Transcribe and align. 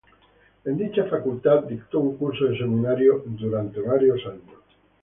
En 0.65 0.77
dicha 0.79 1.03
facultad, 1.05 1.65
dictó 1.65 1.99
un 1.99 2.17
curso 2.17 2.45
de 2.45 2.57
seminario 2.57 3.21
durante 3.23 3.81
varios 3.81 4.19
años. 4.25 4.57